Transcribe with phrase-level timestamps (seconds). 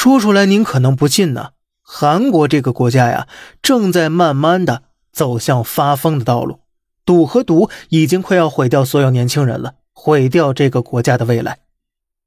[0.00, 1.50] 说出来您可能不信呢。
[1.82, 3.28] 韩国这个国家呀，
[3.60, 6.60] 正在慢慢的走向发疯的道路，
[7.04, 11.58] 赌和毒已经快要毁掉所有年轻人了，毁掉这个国家的未来。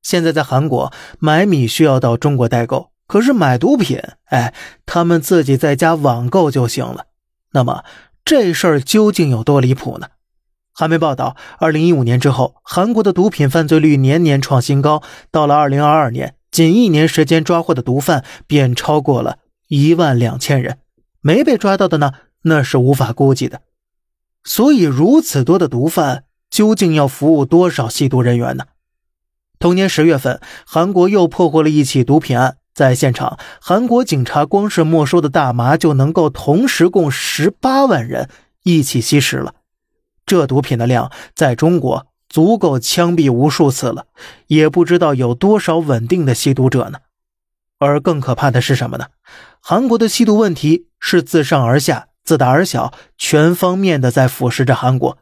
[0.04, 4.54] 现在在韩国买米需要到中国代购，可是买毒品，哎，
[4.86, 7.08] 他们自己在家网购就行了。
[7.54, 7.84] 那么
[8.24, 10.10] 这事儿究竟有多离谱呢？
[10.76, 15.02] 韩媒报道，二零一五年之后，韩国的毒品犯罪率年年创新高，
[15.32, 19.40] 到了二零二二年，仅一年时间抓获的毒贩便超过了。
[19.68, 20.78] 一万两千人
[21.20, 22.12] 没被抓到的呢，
[22.44, 23.62] 那是无法估计的。
[24.44, 28.66] 所以，如此多的毒贩究竟要服务多少吸毒人员呢？
[29.58, 38.30] 同年十月份，韩国又破获了一起毒品案，在现场，韩国警察光是没收的大麻就能够同时供十八万人
[38.62, 39.56] 一起吸食了。
[40.26, 44.08] 这毒品的量，在中国足够枪毙无数次了，
[44.48, 46.98] 也不知道有多少稳定的吸毒者呢。
[47.78, 49.06] 而更可怕的是什么呢？
[49.60, 55.20] 韩国的吸毒问题是自上而下、自大而小，全方面的在腐蚀着韩国。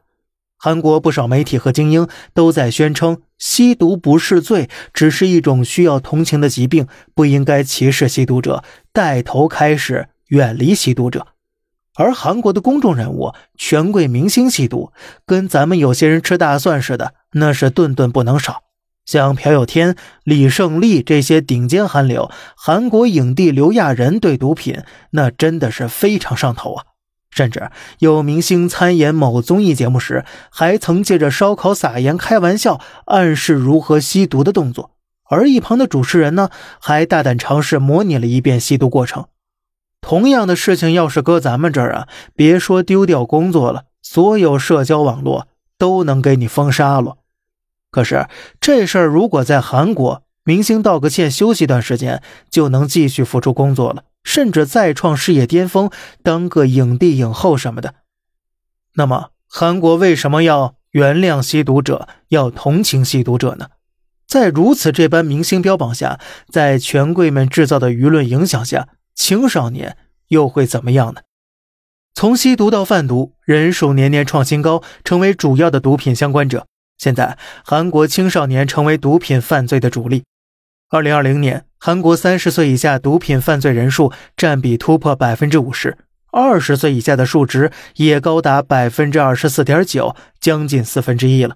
[0.56, 8.64] 韩国不少媒体和精英都在宣称，吸毒不是罪，只是一种需要同情的疾病，不应该歧视吸毒者，
[8.94, 11.28] 带头开始远离吸毒者。
[12.02, 14.92] 而韩国的公众人物、权贵明星吸毒，
[15.26, 18.64] 跟咱们有些人吃大蒜似的，那是顿顿不能少。
[19.06, 26.86] 像朴有天、李胜利这些顶尖韩流，韩国影帝刘亚仁对毒品那真的是非常上头啊！
[27.30, 34.92] 甚至有明星参演某综艺节目时，还曾借着烧烤撒盐开玩笑，暗示如何吸毒的动作。
[35.30, 39.26] 而一旁的主持人呢，还大胆尝试模拟了一遍吸毒过程。
[40.02, 47.18] 同样的事情要是搁咱们这儿啊，别说丢掉工作了，所有社交网络都能给你封杀了。
[47.92, 48.28] 可是
[48.60, 55.92] 这事儿如果在韩国，明星道个歉，休息一段时间，就能继续付出工作了，甚至再创事业巅峰，
[56.24, 57.94] 当个影帝影后什么的。
[58.96, 63.68] 那么，韩国为什么要原谅吸毒者，要同情吸毒者呢？
[64.28, 66.20] 在如此这般明星标榜下，
[66.50, 71.22] 在权贵们制造的舆论影响下，青少年又会怎么样呢？
[72.14, 76.68] 从吸毒到贩毒，人数年年创新高，成为主要的毒品相关者。
[76.98, 80.24] 现在，韩国青少年成为毒品犯罪的主力。
[80.90, 85.98] 二零二零年，韩国三十岁以下毒品犯罪人数占比突破百分之五十，
[86.32, 91.56] 二十岁以下的数值也高达百分之二十四点九，将近四分之一了。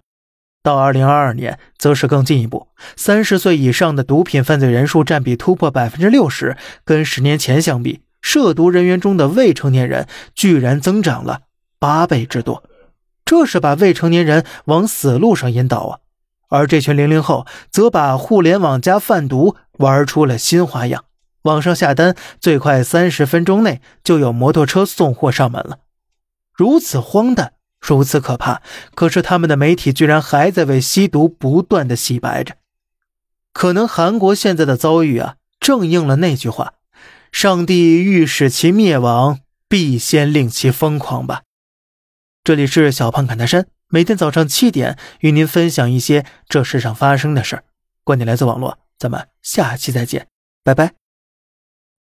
[0.66, 11.42] 到二零二二年，则是更进一步，三十岁以上的毒品犯罪人数占比突破百分之六十，跟十年前相比，涉毒人员中的未成年人居然增长了
[11.78, 12.64] 八倍之多。
[13.24, 16.00] 这是把未成年人往死路上引导啊！
[16.50, 21.06] 而这群零零后则把互联网加贩毒玩出了新花样，
[21.44, 25.78] 网上下单最快三十分钟内就有摩托车送货上门了。
[26.56, 27.54] 如此荒诞，
[27.88, 28.62] 如此可怕，
[28.96, 32.56] 可是他们的媒体居然还在为吸毒不断的洗白着。
[33.54, 36.74] 可能韩国现在的遭遇啊，正应了那句话
[37.32, 41.44] ：“上帝欲使其灭亡，必先令其疯狂吧。”
[42.44, 47.64] 这里是小胖侃大山，每天早上七点与您分享一些这世上发生的事儿。
[48.04, 50.28] 观点来自网络，咱们下期再见，
[50.64, 51.05] 拜拜。